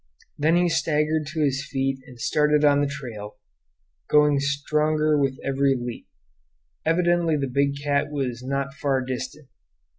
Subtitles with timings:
[0.35, 3.37] Then he staggered to his feet and started on the trail,
[4.09, 6.07] going stronger with every leap.
[6.83, 9.47] Evidently the big cat was not far distant.